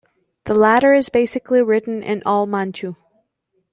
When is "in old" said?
2.01-2.49